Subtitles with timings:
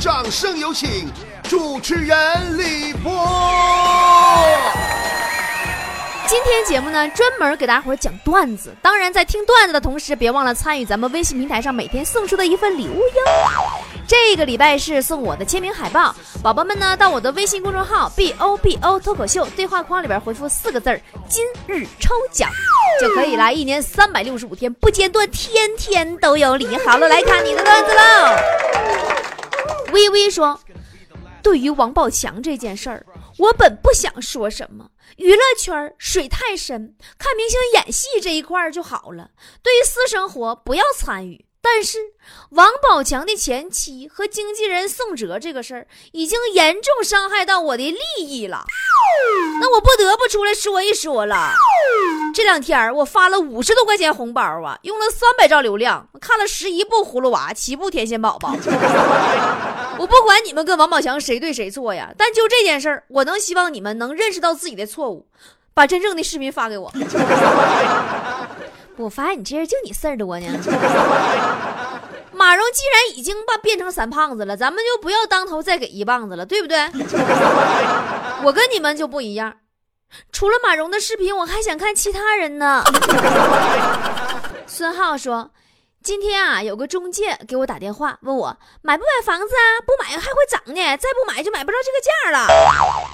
[0.00, 1.10] 掌声有请
[1.42, 2.16] 主持人
[2.56, 3.10] 李波。
[6.28, 8.72] 今天节目呢，专门给大伙讲段子。
[8.80, 13.22] 当然，在听段子的同时，别忘了参与咱们微信平台上每天送出的一份礼物哟。
[14.06, 22.48] 这个礼拜是送我的签名海报，宝宝们呢，到我的微信公众号 b o b o 脱口秀对话框里边回复四个字儿“今日抽奖”，
[23.02, 23.50] 就可以啦。
[23.50, 26.68] 一年三百六十五天不间断，天天都有礼。
[26.86, 27.98] 好了，来看你的段子喽。
[29.92, 30.60] 微微说
[31.42, 33.06] ：“对于王宝强这件事儿，
[33.38, 34.90] 我本不想说什么。
[35.16, 39.30] 娱乐圈水太深，看明星演戏这一块儿就好了。
[39.62, 41.46] 对于私生活，不要参与。
[41.60, 41.98] 但是
[42.50, 48.64] 王宝强的前妻和经纪人宋哲这个事儿，已经严重伤害到我的利益了。
[49.60, 51.52] 那我不得不出来说一说了。
[52.32, 58.54] 这两天我发了五十多块钱红包啊，用了三百兆流量，看了十一部葫芦娃，七部天线宝宝。
[59.98, 65.26] 我不管你们跟王宝强谁对谁错呀，但就这件事儿，我能希望你们能认识到自己的错误，
[65.74, 66.92] 把真正的视频发给我。
[68.98, 70.46] 我发现你这人就你事儿多呢。
[72.32, 76.78] 马蓉既然已经把变成三胖子了，咱们就不要当头再给一棒子了，对不对？
[78.44, 79.54] 我跟你们就不一样，
[80.32, 82.84] 除了马蓉的视频，我还想看其他人呢。
[84.66, 85.50] 孙浩说。
[86.00, 89.82] 今天啊，有个中介给我打电话，问我买不买房子啊？
[89.84, 92.46] 不买还会涨呢，再不买就买不着这个价了。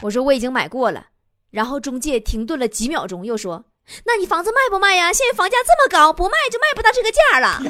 [0.03, 1.07] 我说我已经买过了。
[1.51, 3.65] 然后中介停顿了几秒钟，又说
[4.05, 5.13] ：“那你房子卖不卖呀？
[5.13, 7.61] 现在房价这么高，不卖就卖不到这个价了。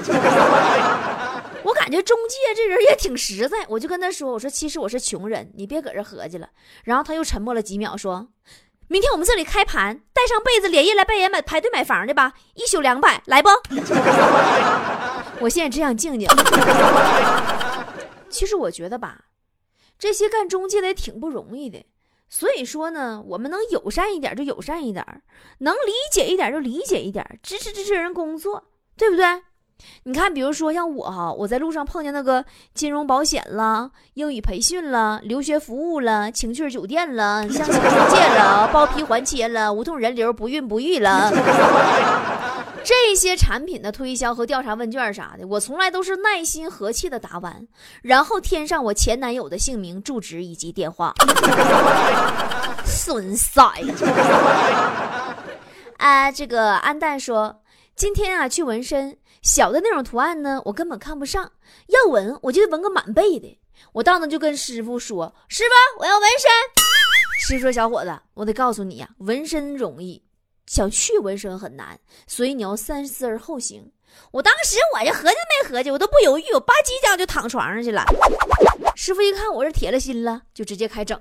[1.64, 6.48] ”我感觉中介这人也挺实在，我就跟他说：“我说其实我是穷人，你别搁这合计了。”
[6.84, 8.28] 然后他又沉默了几秒，说。
[8.86, 13.48] 明天我们这里开盘，带上被子连夜来拜年买排队买房的吧，一宿两百，来不？
[15.40, 16.28] 我现在只想静静。
[18.28, 19.24] 其实我觉得吧，
[19.98, 21.82] 这些干中介的也挺不容易的，
[22.28, 25.04] 所以说呢，我们能友善一点就友善一点，
[25.58, 28.64] 能理解一点就理解一点，支持支持人工作，
[28.96, 29.24] 对不对？
[30.04, 41.30] 你看，比如说像我哈，我在路上碰见那个金融保险了、英语培训了、留学服务了、情趣酒店了、相亲中介了、包皮还切了、无痛人流、不孕不育了，
[42.84, 47.66] 这些产品的推销和调查问卷啥的，我从来都是耐心和气的答完，
[48.02, 51.14] 然后添上我前男友的姓名、住址以及电话。
[52.84, 53.62] 损塞。
[55.96, 57.62] 啊，这个安蛋说，
[57.96, 59.16] 今天啊去纹身。
[59.40, 61.52] 小的那种图案呢，我根本看不上。
[61.88, 63.58] 要纹，我就得纹个满背的。
[63.92, 66.50] 我到那就跟师傅说：“师傅，我要纹身。”
[67.40, 70.23] 师傅说：“小伙子，我得告诉你呀，纹身容易，
[70.66, 73.92] 想去纹身很难，所以你要三思而后行。”
[74.30, 78.04] 我当时我就合计没合计，我都不犹豫，我吧唧一下就躺床上去了。
[78.94, 81.20] 师傅一看我是铁了心了，就直接开整。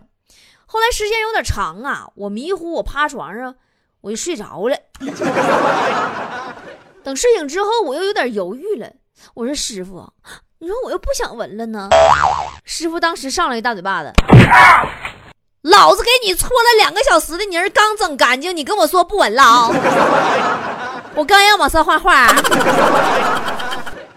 [0.67, 3.55] 后来时间有点长啊，我迷糊，我趴床上，
[4.01, 4.77] 我就睡着了。
[7.03, 8.91] 等睡醒之后，我又有点犹豫了。
[9.33, 10.13] 我说：“师傅，
[10.59, 11.89] 你说我又不想纹了呢。”
[12.63, 14.13] 师傅当时上来一大嘴巴子
[15.63, 19.69] ：“老子给你搓了两个小时的泥儿，刚整干净，你跟我说不稳了啊？
[21.15, 22.27] 我刚要往上画画。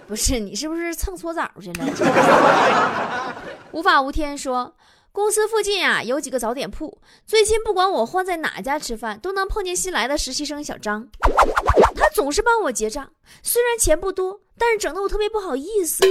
[0.08, 3.34] 不是你是不是蹭搓澡去了？”
[3.70, 4.74] 无法无天说。
[5.12, 11.08] 公司附近啊有几个早点铺，最近不管我换在哪家吃饭，都能碰见新来的实习生小张，
[11.94, 13.08] 他总是帮我结账，
[13.42, 16.04] 虽然钱不多，但是整的我特别不好意思。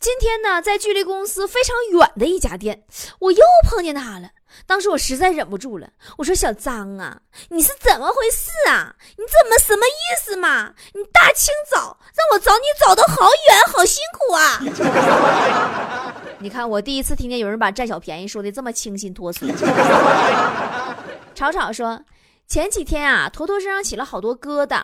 [0.00, 2.82] 今天呢，在距离公司非常远的一家店，
[3.20, 4.30] 我又碰见他了。
[4.66, 8.94] 当时我实在忍不住了，我说：“小张啊，你是怎么回事啊？
[9.16, 10.74] 你怎么什么意思嘛？
[10.94, 16.14] 你大清早让我找你找的好远，好辛苦啊！
[16.40, 19.46] ”你看，我第一次听见有人把占小便宜说的这么清新脱俗。
[21.34, 22.00] 吵吵说，
[22.46, 24.82] 前几天啊，坨坨身上起了好多疙瘩，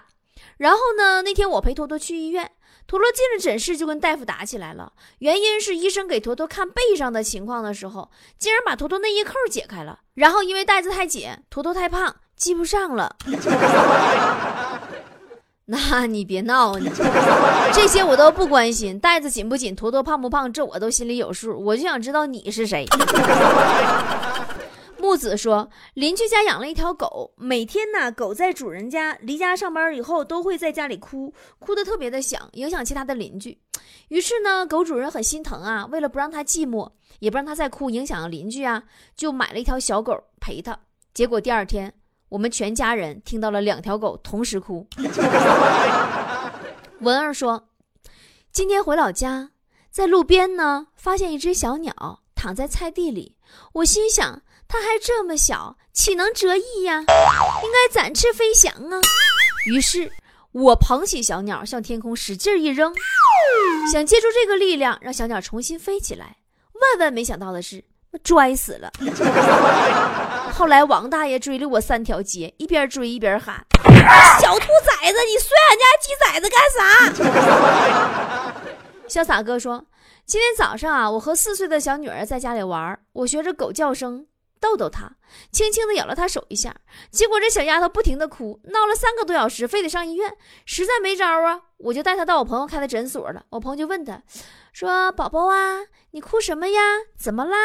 [0.56, 2.50] 然后呢，那天我陪坨坨去医院，
[2.91, 13.15] 坨坨进了诊室就跟大夫打起来了，原因是医生给坨坨看背上的情况的时候，竟然把坨坨内衣扣解开了，然后因为带子太紧，坨坨太胖系不上了。
[15.66, 16.91] 那你别闹，你
[17.72, 21.65] 这些我都不关心，带子紧不紧，坨坨胖不胖，这我都心里有数。
[21.65, 22.84] 我就想知道你是谁。
[25.00, 33.58] 木子说，邻居家养了一条狗，每天呢，狗在主人家离家上班以后，都会在家里哭，哭得特别的响，影响其他的邻居。
[34.08, 38.84] 于是呢，狗主人很心疼啊，为了不让它寂寞，也不让它再哭，影响邻居啊，
[39.16, 40.78] 就买了一条小狗陪它。
[41.14, 41.94] 结果第二天。
[42.30, 44.86] 我们全家人听到了两条狗同时哭。
[47.00, 47.70] 文儿说
[48.52, 49.50] ：“今天回老家，
[49.91, 53.36] 在路边呢，发现一只小鸟躺在菜地里。
[53.72, 54.42] 我心想，
[54.72, 57.01] 它还这么小，岂能折翼呀？
[57.01, 57.05] 应
[57.72, 59.01] 该展翅飞翔啊！
[59.67, 60.13] 于是，
[60.53, 62.95] 我捧起小鸟，向天空使劲一扔，
[63.93, 66.37] 想借助这个力量让小鸟重新飞起来。
[66.72, 67.83] 万万没想到的是，
[68.25, 68.93] 摔死了。
[70.55, 73.67] 后来，王大爷追了我三条街，一边追一边喊
[74.41, 78.53] ：“小兔崽子，你摔俺家鸡崽子干啥？”
[79.11, 79.84] 潇洒哥说
[80.25, 84.25] ：“今天早上啊，我和四岁的小女儿在家里玩，我学着狗叫声
[84.60, 85.10] 逗逗她，
[85.51, 86.74] 轻轻地咬了她手一下，
[87.10, 90.36] 结果这小丫头不停地哭，闹了三个多小时，非得上医院，
[90.66, 93.42] 实在没招啊，我就带她到我朋友开的诊所了。
[93.51, 94.22] 我朋友就问她，
[94.72, 95.80] 说：宝宝啊，
[96.10, 96.80] 你哭什么呀？
[97.18, 97.57] 怎么啦？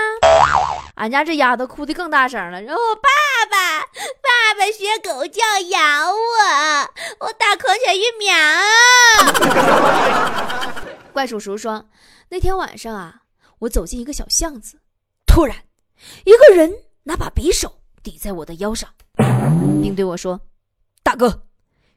[0.95, 3.09] 俺家这丫头哭的更大声了，然后爸
[3.51, 6.89] 爸，爸爸学狗叫咬我，
[7.19, 8.33] 我打狂犬疫苗。
[11.12, 11.86] 怪叔叔说
[12.30, 13.21] ：“那天晚上啊，
[13.59, 14.80] 我走进一个小巷子，
[15.25, 15.56] 突然，
[16.24, 18.89] 一个人拿把匕首抵在我的腰上，
[19.81, 20.39] 并对我说
[21.03, 21.44] ：‘大哥，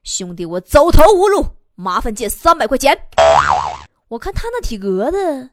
[0.02, 3.08] 兄弟，我走投无路，麻烦借三百块钱。’
[4.08, 5.50] 我看他那体格子，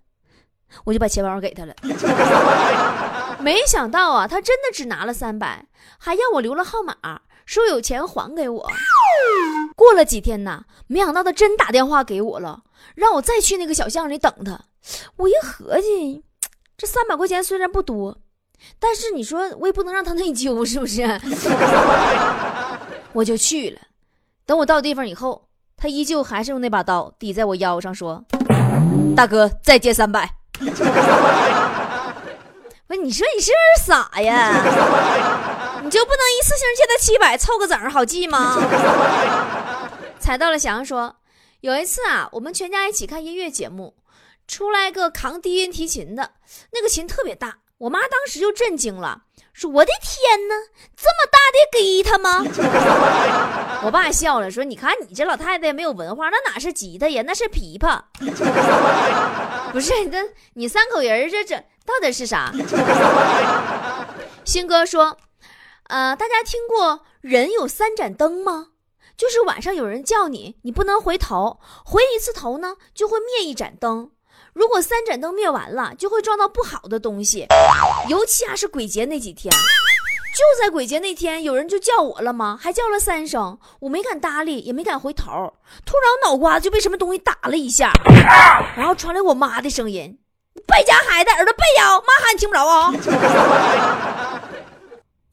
[0.85, 1.75] 我就把钱包给他了。
[3.41, 8.71] 没想到啊，他真的只拿了三百，还要我留了号码，说有钱还给我。
[9.75, 12.63] 过了几天呢，没想到他真打电话给我了。”
[12.93, 14.57] 让我再去那个小巷里等他，
[15.17, 16.23] 我一合计，
[16.77, 18.17] 这三百块钱虽然不多，
[18.79, 21.03] 但是你说我也不能让他内疚，是不是？
[23.13, 23.79] 我就去了。
[24.45, 25.47] 等我到地方以后，
[25.77, 28.23] 他依旧还是用那把刀抵在我腰上，说
[29.15, 30.29] ：“大哥，再借三百。”
[32.87, 34.53] 不，你说你是不是傻呀？
[35.83, 38.57] 你就不能一次性借他七百，凑个整好记吗？
[40.19, 41.15] 踩到了翔说。
[41.61, 43.95] 有一次啊，我们全家一起看音乐节目，
[44.47, 46.33] 出来个扛低音提琴的，
[46.73, 50.55] 那个琴特别大，我妈当时就震惊了，说：“我的天哪，
[50.95, 52.41] 这么大的吉他吗？”
[53.85, 57.99] 我爸笑了，说：“你看你这老太太没有文化，那哪是吉他呀，那是琵琶。
[59.73, 60.23] 不是，那
[60.53, 62.51] 你三口人这这到底是啥？”
[64.45, 65.17] 新哥说
[65.89, 68.67] ：“呃，大家听过人有三盏灯吗？”
[69.17, 74.11] 就是晚上有人叫你，你不能回头，回一次头呢就会灭一盏灯。
[74.55, 77.45] 如果三盏灯灭完了，就会撞到不好的东西。
[78.07, 82.57] 尤其啊是鬼节那几天，就在鬼节那天，有人就叫我了吗？
[82.59, 85.25] 还叫了三声，我没敢搭理，也没敢回头。
[85.85, 87.91] 突然脑瓜子就被什么东西打了一下，
[88.77, 90.17] 然后传来我妈的声音
[90.65, 92.93] ：“败家孩子，耳朵背呀，妈喊你听不着啊。”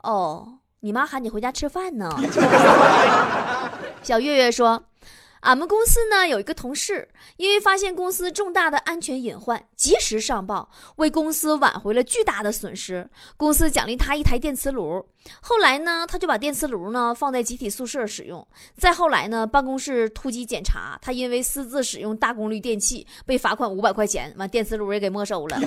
[0.02, 0.48] 哦。
[0.84, 2.10] 你妈喊你回家吃饭呢。
[4.02, 4.82] 小月月说
[5.42, 13.10] ：“俺们公司呢有一个同事，因为发现公司重大的安全隐患，及时上报，为公司挽回了巨大的损失。
[13.36, 15.04] 公司奖励他一台电磁炉。
[15.40, 18.46] 后来呢，他就把电磁炉呢放在集体宿舍使用。
[18.78, 25.58] 再后来呢，办公室突击检查，他因为私自使用大功率电器，被罚款五百块钱，完电磁炉也给没收了。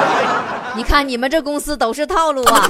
[0.74, 2.66] 你看你们这公司都是套路啊！”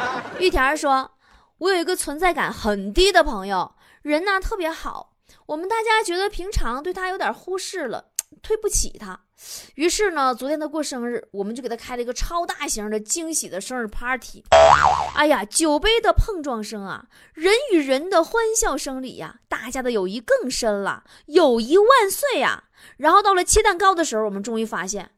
[0.38, 1.10] 玉田说
[1.56, 3.72] ：“我有一个存在感很低的朋友，
[4.02, 5.06] 人呢特别好。
[5.46, 8.04] 我们大家觉得平常对他有点忽视了，
[8.42, 9.18] 对不起他。
[9.74, 14.44] 于是呢，昨天他过生日，我们就给他开了一个超大型的惊喜的生日 party。
[15.14, 21.04] 哎呀，酒杯的碰撞声啊，人与人的欢笑声里呀，大家的友谊更深了。
[21.26, 22.64] 友谊万岁呀！
[22.98, 25.10] 然后到了切蛋糕的时候，我们终于发现，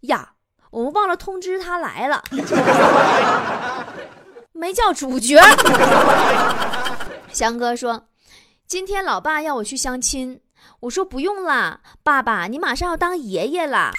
[0.00, 0.32] 呀，
[0.70, 2.24] 我们忘了通知他来了。
[4.52, 5.38] ”没叫主角。
[7.30, 8.08] 翔哥说
[8.68, 10.40] ：“今天老爸要我去相亲，
[10.80, 13.92] 我说不用了，爸爸，你马上要当爷爷了。”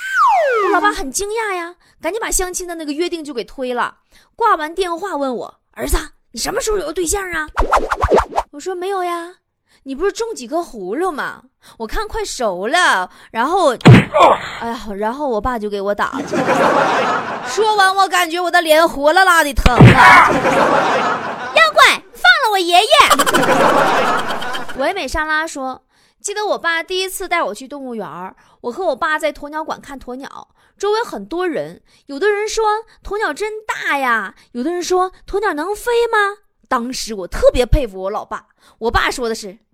[0.73, 3.95] 老爸很惊讶呀，赶紧把相亲的那个约定就给推了。
[4.35, 5.97] 挂完电话问我：“儿子，
[6.31, 7.47] 你什么时候有个对象啊？”
[8.51, 9.35] 我说：“没有呀。”
[9.83, 11.43] 你不是种几颗葫芦吗？
[11.77, 13.73] 我看快熟了，然后，
[14.59, 16.27] 哎呀，然后我爸就给我打了。
[17.47, 20.29] 说完，我感觉我的脸火辣辣的疼啊！
[21.55, 22.87] 妖怪，放了我爷爷！
[24.77, 25.83] 唯美莎拉说
[26.21, 32.63] ：“记得我爸第一次带我去动物园，我和我爸在鸵鸟馆看鸵鸟，周围很多人，有的人说
[33.03, 36.43] 鸵鸟真大呀，有的人说鸵鸟能飞吗？
[36.67, 39.57] 当时我特别佩服我老爸，我爸说的是。”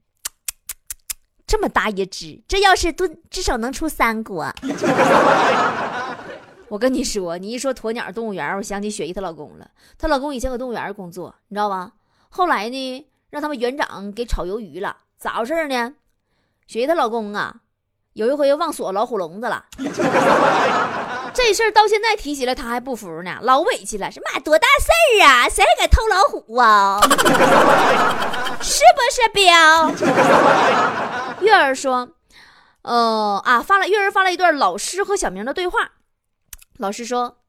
[1.46, 4.50] 这么大一只，这要是炖，至少能出三锅。
[6.70, 9.70] 我跟你说，你一说鸵鸟动物园，我想起雪姨她老公了。
[9.98, 11.92] 她老公以前搁动物园工作，你知道吧？
[12.30, 14.96] 后来呢，让他们园长给炒鱿鱼了。
[15.18, 15.96] 咋回事呢？
[16.68, 17.56] 雪姨她老公啊，
[18.14, 19.66] 有一回又忘锁老虎笼子了。
[21.34, 27.00] 这事儿到现在提起来他还不服呢，老委屈了，什么多大事儿啊，谁还敢偷老虎啊？
[28.62, 29.90] 是不是彪？
[31.42, 32.10] 月儿说，
[32.84, 35.94] 呃啊，发了月儿发了一段老师和小明的对话。
[36.78, 37.40] 老师说，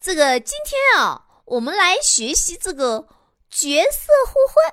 [0.00, 3.06] 这个今天啊，我们来学习这个
[3.50, 4.72] 角色互换，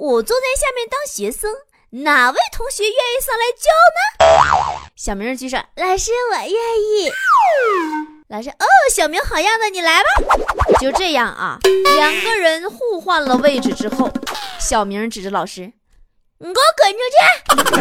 [0.00, 1.54] 我坐在下面当学生，
[2.02, 4.90] 哪位同学愿意上来教呢？
[4.96, 7.12] 小明举手，老师我愿意。
[8.28, 10.08] 老师，哦，小明好样的，你来吧。
[10.80, 11.58] 就这样啊，
[11.96, 14.10] 两个人互换了位置之后，
[14.58, 15.70] 小明指着老师
[16.40, 17.76] ：“你给我滚出去！”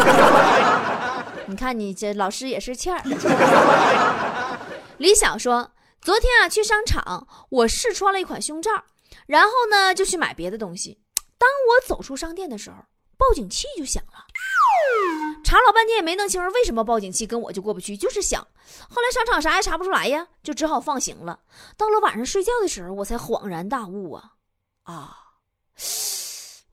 [1.48, 3.02] 你看你这老师也是欠儿。
[4.98, 5.72] 李想说
[6.04, 8.72] ：“昨天啊，去商场，我试穿了一款胸罩，
[9.26, 11.00] 然后呢，就去买别的东西。
[11.40, 12.76] 当我走出商店的时候，
[13.18, 14.26] 报警器就响了。”
[15.44, 18.46] 查老半天也没弄清为什么报警器跟我就过不去，就是响。
[18.88, 21.40] 后来商场啥也查不出来呀，就只好放行了。
[21.76, 24.34] 到了晚上睡觉的时候，我才恍然大悟啊
[24.84, 25.18] 啊！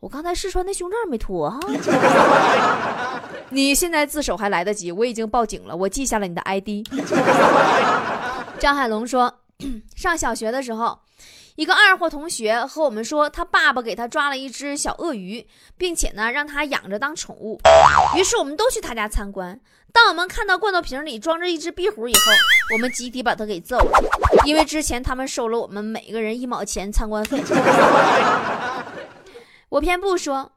[0.01, 1.59] 我刚才试穿的胸罩没脱哈。
[3.51, 6.87] 你现在自首还来得及，我已经报警了，我记下了你的 ID。
[8.59, 9.33] 张海龙说，
[9.97, 10.99] 上小学的时候。
[11.57, 15.47] 一个二货同学和我们说，他爸爸给他抓了一只小鳄鱼，
[15.79, 17.59] 并且呢让他养着当宠物。
[18.15, 19.59] 于是我们都去他家参观。
[19.91, 22.21] 当我们看到罐头瓶里装着一只壁虎以后，
[22.75, 23.99] 我们集体把他给揍了，
[24.45, 27.43] 因为之前他们收了我们每个人一毛钱参观费。
[29.71, 30.53] 我偏不说，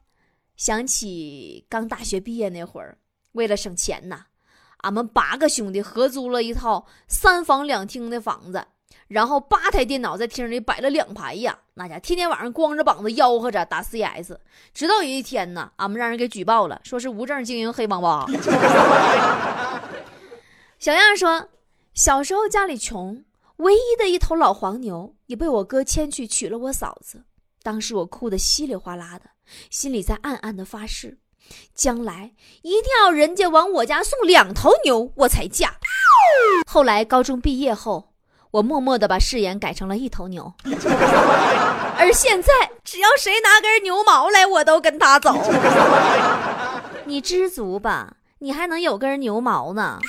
[0.58, 2.98] 想起刚大学毕业那会儿，
[3.32, 4.25] 为了省钱呐，
[4.79, 8.65] 俺们八个兄弟合租了一套三房两厅的房子。
[9.10, 14.34] 然后八台电脑在厅里摆了两排呀，那家天天晚上光着膀子吆喝着打 CS，
[14.72, 18.28] 直到有一天呢，俺们让人给举报了，说是无证经营黑网吧。
[20.78, 21.50] 小样说，
[21.96, 23.24] 小时候家里穷，
[23.58, 27.24] 唯一的一头老黄牛也被我哥牵去娶了我嫂子，
[27.63, 29.25] 当时我哭得稀里哗啦的，
[29.72, 31.18] 心里在暗暗的发誓，
[31.74, 35.78] 将来一定要人家往我家送两头牛我才嫁。
[36.68, 38.09] 后来高中毕业后。
[38.51, 40.51] 我默默地把誓言改成了一头牛，
[41.98, 42.51] 而现在
[42.84, 45.36] 只要谁拿根牛毛来，我都跟他走。
[47.06, 50.00] 你知足吧，你还能有根牛毛呢。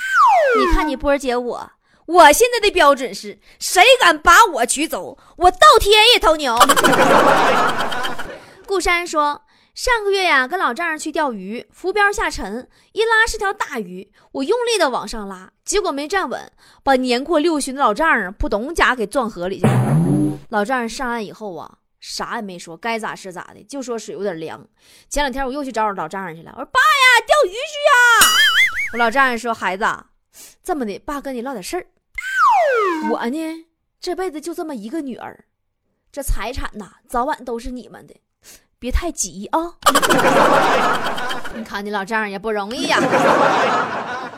[0.57, 1.71] 你看你波姐我，
[2.07, 6.57] 我现在的标准是，谁敢把我娶走，我倒贴一头牛。
[8.65, 9.41] 顾山说。
[9.73, 16.51] 上个月呀，跟老丈人去钓鱼，浮标下沉，一拉是条大鱼，我用力的往上拉，结果没站稳，
[16.83, 19.97] 把年过六旬的老丈人扑通家给撞河里去了。
[20.49, 24.59] 老丈人上岸以后啊，啥也没说，该咋是咋的，就说水有点凉。
[25.07, 28.27] 前两天我又去找我老丈人去了，我说爸呀，钓鱼去呀。
[28.93, 29.85] 我老丈人说孩子，
[30.61, 31.87] 这么的，爸跟你唠点事儿。
[33.09, 33.65] 我呢，
[34.01, 35.45] 这辈子就这么一个女儿，
[36.11, 38.13] 这财产呐，早晚都是你们的。
[38.81, 39.77] 别太急啊！
[41.53, 42.97] 你看你老丈人也不容易呀，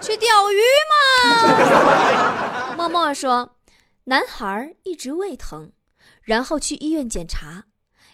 [0.02, 0.60] 去钓鱼
[0.92, 2.76] 嘛。
[2.76, 3.56] 默默说，
[4.04, 5.72] 男孩一直胃疼，
[6.24, 7.68] 然后去医院检查，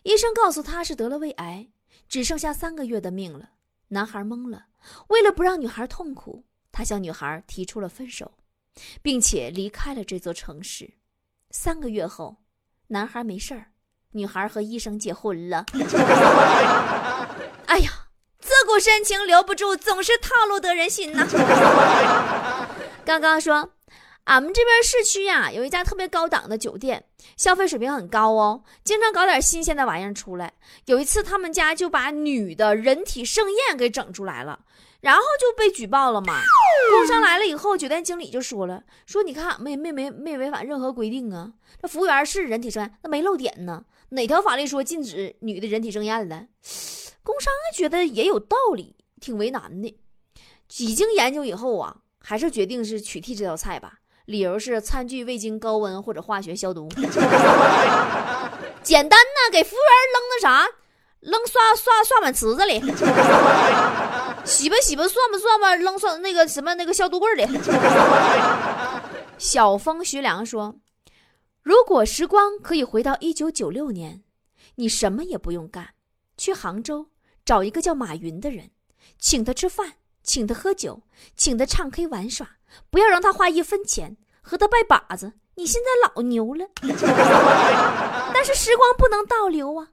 [0.03, 1.69] 医生告诉他是得了胃癌，
[2.07, 3.49] 只剩下三个月的命了。
[3.87, 4.65] 男孩懵了，
[5.07, 8.33] 为了不让女孩痛苦，他向女孩提出了分手，
[9.01, 10.93] 并且离开了这座城市。
[11.49, 12.35] 三个月后，
[12.89, 13.68] 男孩没事儿。
[14.13, 15.63] 女孩和医生结婚了。
[17.67, 17.91] 哎呀，
[18.39, 21.27] 自古深情留不住，总是套路得人心呐。
[23.05, 23.73] 刚刚说，
[24.23, 27.05] 俺们这边市区呀，有一家特别高档的酒店，
[27.37, 30.53] 消费水平很高哦，经常搞点新鲜的玩意儿出来。
[30.85, 34.61] 有一次，他们家就把女的人体盛宴给整出来了。
[35.01, 36.41] 然后就被举报了嘛。
[36.91, 41.53] 工商来了以后，酒店经理就说了：“说你看，没没没没违反任何规定啊。
[41.81, 43.85] 这服务员是人体盛宴，那没漏点呢。
[44.09, 46.45] 哪条法律说禁止女的人体盛宴了？”
[47.23, 49.99] 工商觉得也有道理，挺为难的。
[50.67, 53.93] 几经研究以后啊，还是决定是取缔这道菜吧。
[54.25, 56.87] 理由是餐具未经高温或者化学消毒。
[58.83, 60.67] 简单呐，给服务员扔那啥，
[61.19, 62.79] 扔刷刷刷碗池子里。
[64.45, 67.45] 洗吧洗吧，涮吧涮吧，扔涮那个什么那个消毒柜里。
[69.37, 70.75] 小风徐良说
[71.61, 74.23] ：“如果时光可以回到一九九六年，
[74.75, 75.93] 你什么也不用干，
[76.37, 77.07] 去杭州
[77.45, 78.71] 找一个叫马云的人，
[79.17, 81.01] 请他吃饭，请他喝酒，
[81.35, 82.57] 请他唱 K 玩耍，
[82.89, 85.33] 不要让他花一分钱，和他拜把子。
[85.55, 86.65] 你现在老牛了，
[88.33, 89.89] 但是时光不能倒流啊！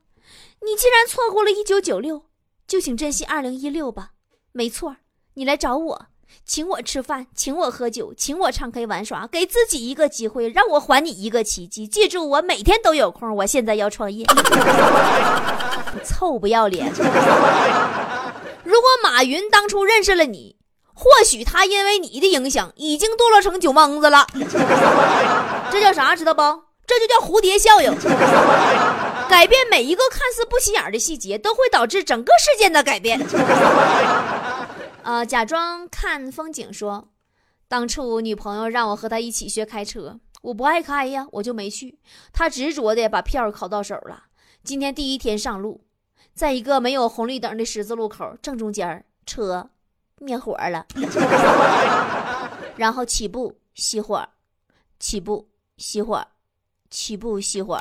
[0.62, 2.26] 你既然错过了一九九六，
[2.68, 4.12] 就请珍惜二零一六吧。”
[4.52, 4.96] 没错，
[5.34, 6.06] 你来找我，
[6.44, 11.86] 请我吃饭，请我喝酒，请我唱 K 玩耍，给自己一个机会，让我还你一个奇迹。
[11.88, 13.34] 记住，我每天都有空。
[13.36, 14.26] 我现在要创业。
[16.04, 16.92] 臭不要脸！
[18.62, 20.54] 如果马云当初认识了你，
[20.94, 24.26] 或许他因为你的影响，已经堕落成酒蒙子了。
[25.70, 26.14] 这叫啥？
[26.14, 26.42] 知道不？
[26.86, 27.92] 这就叫蝴蝶效应。
[29.28, 33.18] 改变每一个看似不起眼的细节，都会导致整个事件的改变。
[35.16, 37.08] 呃，假装看风景说，
[37.68, 41.98] 当初女朋友让我和她一起学开车，我不爱开呀，我就没去。
[42.34, 44.24] 她执着的把票考到手了。
[44.62, 45.80] 今天第一天上路，
[46.34, 49.70] 在一个没有红绿灯的十字路口正中间，车
[50.18, 50.84] 灭火了，
[52.76, 54.28] 然后起步熄火，
[55.00, 56.26] 起步熄火，
[56.90, 57.80] 起步熄火。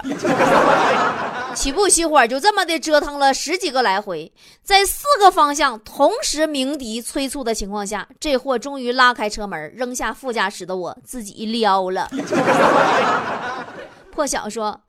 [1.55, 4.31] 起步熄火，就这么的折腾了十几个来回，
[4.61, 12.09] 在四个方向同时鸣笛催促的情况下，这货终于拉开车门，扔下副驾驶的我自己撩了。
[14.11, 14.81] 破晓说，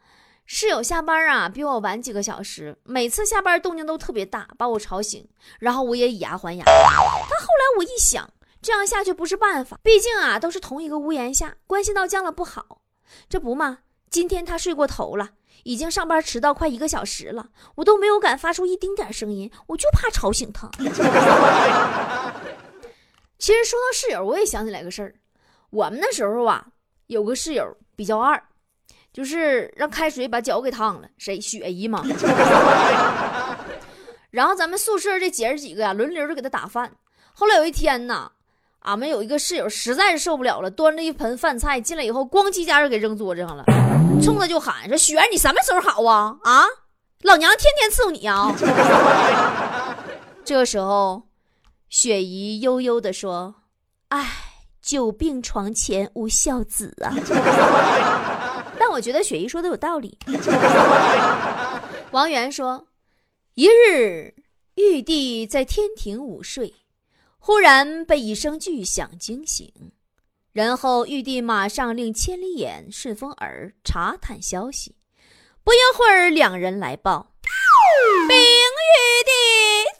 [0.45, 5.27] 室友下班啊比我晚几个小时，每次下班动静都特别大，把我吵醒，
[5.61, 6.65] 然后我也以牙还牙。
[6.67, 8.29] 但后来我一想，
[8.61, 12.83] 这样下去不是办法，毕竟啊都是同一个屋檐下，关系到僵了不好。
[13.29, 13.79] 这不嘛，
[14.11, 15.31] 今天他睡过头了。
[15.65, 20.71] 已经上班迟到快一个小时了，我都没有敢发出一丁点声音，我就怕吵醒他。
[23.39, 25.15] 其实说到室友，我也想起来个事儿，
[25.71, 26.67] 我们那时候啊，
[27.09, 28.43] 有个室友比较二，
[29.13, 31.41] 就是让开水把脚给烫了，谁？
[31.41, 32.05] 雪姨嘛。
[34.31, 36.93] 然后咱们宿舍这姐儿几个呀，轮流就给他打饭。
[37.33, 38.33] 后来有一天呢，
[38.87, 43.65] 俺们有一个室友实在是受不了了，端着一盆饭菜进来以后，咣叽一下就给扔桌子上了。
[44.23, 46.37] 冲他就喊说：“雪儿，你什么时候好啊？
[46.45, 46.65] 啊，
[47.23, 48.55] 老娘天天伺候你啊！”
[50.45, 51.23] 这时候，
[51.89, 53.57] 雪姨悠悠地说
[54.09, 54.31] ：“哎，
[54.81, 57.13] 久病床前无孝子啊。”
[58.79, 60.17] 但我觉得雪姨说的有道理。
[62.13, 62.87] 王源说
[63.55, 64.33] ：“一日，
[64.77, 66.73] 玉帝在天庭午睡，
[67.47, 69.73] 忽然被一声巨响惊醒。”
[70.53, 74.97] 然后玉帝马上令千里眼、顺风耳查探消息。
[75.63, 77.35] 不一会儿，两人来报
[78.27, 78.43] ：“禀玉
[79.25, 79.31] 帝，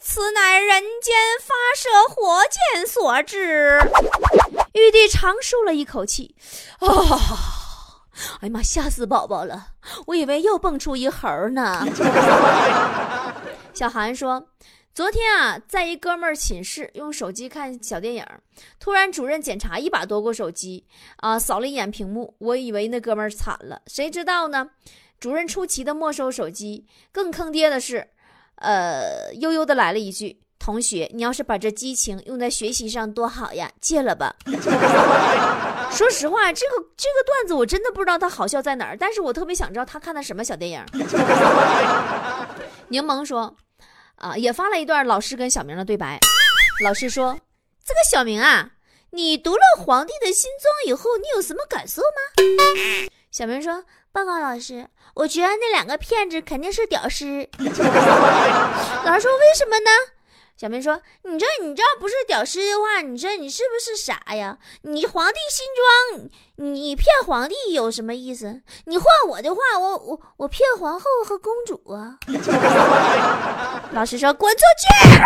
[0.01, 2.41] 此乃人间发射火
[2.73, 3.79] 箭所致。”
[4.75, 6.35] 玉帝长舒了一口气
[6.79, 6.89] ：“啊，
[8.41, 9.67] 哎呀妈，吓死宝宝了！
[10.07, 11.87] 我以为又蹦出一猴呢。”
[13.73, 14.49] 小韩说。
[14.97, 18.25] 昨天啊，在一哥们儿寝室用手机看小电影，
[18.79, 20.83] 突然主任检查一把夺过手机，
[21.17, 24.71] 啊，扫了一眼屏幕，我以为那哥们儿惨了，谁知道呢？
[25.19, 28.07] 主任出奇的没收手机，更坑爹的是，
[28.55, 34.35] 呃，悠悠的来了一句：“同学，你要是把这激情用在学习上多好呀，戒了吧。
[35.93, 40.83] ”说实话，这个这个段子我真的不知道它好笑在哪儿，但是我特别想知道他看的什么小电影。
[42.89, 43.55] 柠檬说。
[44.17, 46.19] 啊，也发了一段老师跟小明的对白。
[46.83, 47.39] 老师说
[47.85, 48.71] ：“这个小明啊，
[49.11, 52.43] 你读了皇帝的新装以后，你有什么感受吗？”
[53.31, 57.25] 小明说：“报告老师，我觉得那两个骗子肯定是屌丝。
[59.05, 59.89] ”老师说：“为什么呢？”
[60.57, 64.57] 小明说：“你这你这不是屌丝的话，你说你是不是傻呀？
[64.81, 65.67] 你皇帝新
[66.17, 66.31] 装，
[66.73, 68.63] 你骗皇帝有什么意思？
[68.85, 72.17] 你换我的话，我我我骗皇后和公主啊！”
[73.93, 75.21] 老师说：“滚出去！”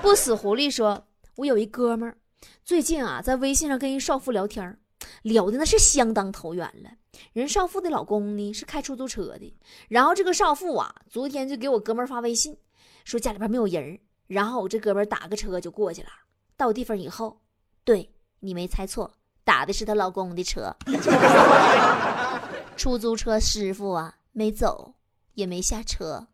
[0.00, 2.16] 不死狐狸说：“我有一哥们儿，
[2.64, 4.78] 最近啊在微信上跟一少妇聊天，
[5.22, 6.90] 聊的那是相当投缘了。
[7.32, 9.56] 人少妇的老公呢是开出租车的，
[9.88, 12.56] 然后这个少妇啊昨天就给我哥们发微信。”
[13.04, 16.08] 说家里边没有人然后我这哥们打个车就过去了。
[16.56, 17.40] 到地方以后，
[17.84, 19.12] 对你没猜错，
[19.44, 20.74] 打的是她老公的车。
[22.76, 24.94] 出租车师傅啊，没走，
[25.34, 26.26] 也没下车。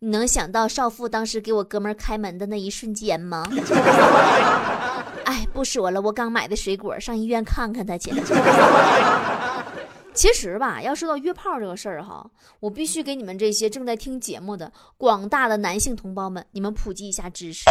[0.00, 3.46] 你能想到少妇当时给我哥们开门的那一瞬间吗？
[5.24, 8.10] 哎，不说了，我刚买的水果，上医院看看他去。
[10.18, 12.28] 其实吧，要说到约炮这个事儿哈，
[12.58, 17.62] 我必须给你们这些正在听节目的广大的男性同胞们，你们普及一下知识。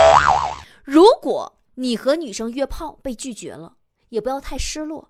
[0.86, 3.76] 如果你和女生约炮被拒绝了，
[4.08, 5.10] 也不要太失落，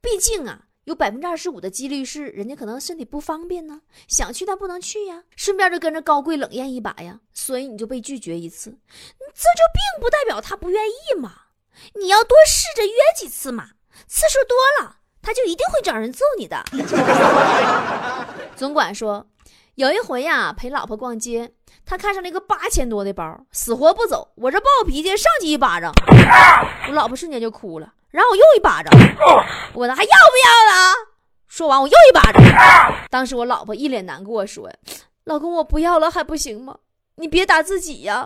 [0.00, 11.34] 毕竟啊，有百分之二十五的几率是人家可能身体不方便呢，想去但不能去呀，顺便就跟着高贵冷艳一把呀，所以你就被拒绝一次，这就并不代表他不愿意嘛，
[12.00, 13.72] 你要多试着约几次嘛，
[14.06, 14.96] 次数多了。
[15.28, 16.64] 他就一定会找人揍你的。
[18.56, 19.26] 总管说，
[19.74, 21.50] 有一回呀，陪老婆逛街，
[21.84, 24.30] 他看上了一个八千多的包，死活不走。
[24.36, 25.92] 我这暴脾气，上去一巴掌，
[26.88, 27.92] 我老婆瞬间就哭了。
[28.10, 28.90] 然后我又一巴掌，
[29.74, 30.14] 我问他还要不
[30.46, 30.94] 要了？
[31.46, 32.42] 说完我又一巴掌。
[33.10, 34.70] 当时我老婆一脸难过，说
[35.24, 36.74] ：“老公，我不要了还不行吗？
[37.16, 38.24] 你别打自己呀。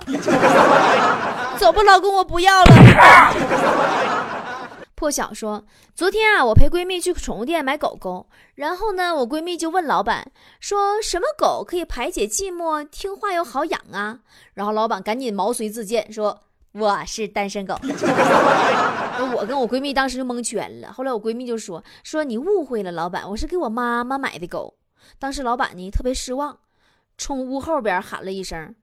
[1.59, 2.71] 走吧，老公，我不要了。”
[5.03, 5.65] 破晓说
[5.97, 14.21] ：“昨天啊，我陪闺蜜去宠物店买狗狗，然后呢，我闺蜜就问老板说什么狗可以排解寂寞、听话又好养啊？
[14.55, 17.75] 然后老板赶紧毛遂自荐说我是单身狗。
[19.35, 20.93] 我跟我闺蜜当时就蒙圈了。
[20.93, 24.77] 后来我闺蜜就说说你误会了，老板，我是给我妈妈买的狗。
[25.19, 26.61] 当时老板呢特别失望，
[27.19, 28.77] 冲屋后边喊了一声：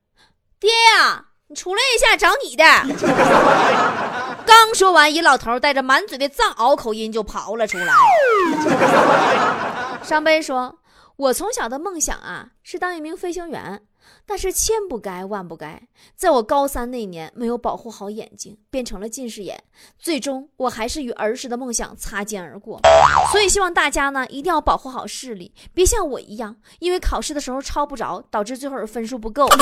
[0.60, 2.64] 爹呀！”你出来一下，找你的。
[4.50, 7.94] 刚说完，一老头带着满嘴的藏獒口音就跑了出来。
[10.02, 10.80] 上杯说
[11.18, 13.84] ：“我从小的梦想啊，是当一名飞行员。”
[14.26, 15.82] 但是千不该万不该，
[16.16, 19.64] 在我高三那年没有保护好眼睛，变成了近视眼，
[20.00, 22.80] 最终我还是与儿时的梦想擦肩而过。
[23.32, 29.48] 所以希望大家呢一定要保护好视力，别像我一样，因为考试的时候抄不着，导致最后分数不够。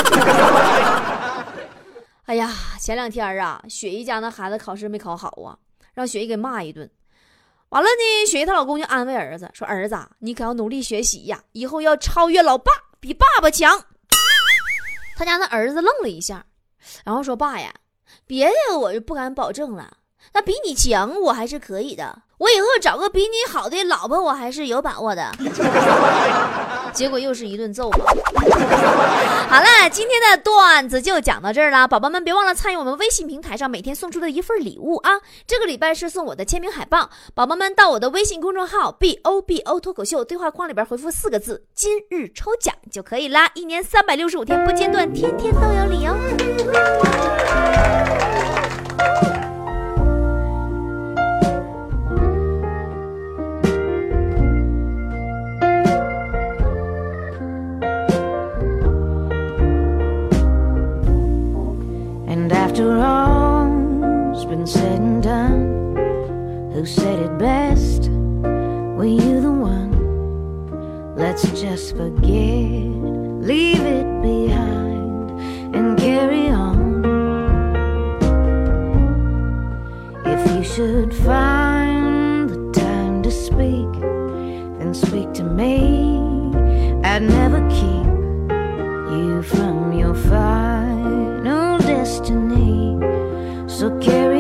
[2.28, 5.58] 哎呀，前两天啊，雪姨家那孩子考试没考好啊，
[5.94, 6.90] 让雪姨给骂一顿。
[7.70, 13.82] 完了呢，雪姨她老公就安慰儿子说：“儿子，你可要努力学习呀，以后要超越老爸，比爸爸强。”
[15.16, 16.46] 他家那儿子愣了一下，
[17.06, 17.74] 然后说：“爸呀，
[18.26, 19.96] 别的我就不敢保证了，
[20.34, 22.24] 那比你强我还是可以的。
[22.38, 25.32] 我以后找个比你好的老婆，我还是有把握的。
[26.94, 28.06] ”结果又是一顿揍嘛。
[29.50, 35.14] 好了，今天的段子就讲到这儿了，宝宝们别忘了参与我们微信平台上每天送出的一份礼物啊！
[35.48, 46.16] 这个礼拜是送我的签名海报，宝宝们到我的微信公众号 b o b o 脱口秀对话框里边回复四个字“今日抽奖”就可以啦，一年三百六十五天不间断，天天都有礼哦。
[62.78, 65.96] After all's been said and done,
[66.74, 68.08] who said it best?
[68.08, 71.16] Were you the one?
[71.16, 72.22] Let's just forget,
[73.42, 77.04] leave it behind, and carry on.
[80.24, 83.92] If you should find the time to speak,
[84.78, 86.20] then speak to me.
[87.04, 88.06] I'd never keep
[89.18, 89.87] you from
[93.88, 94.37] So carry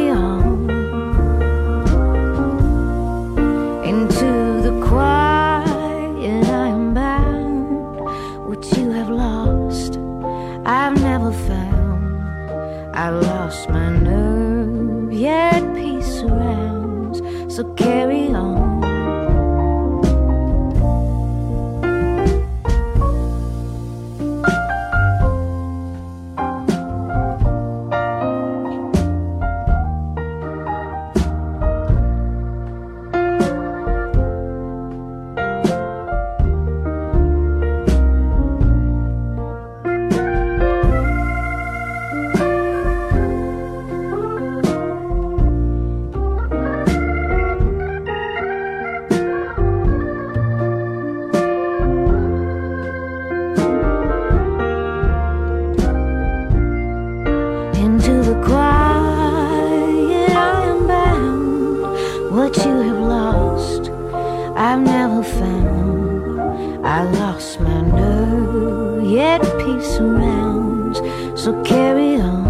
[71.87, 72.46] carry on.